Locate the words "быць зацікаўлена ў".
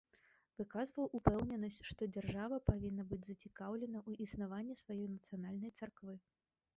3.11-4.11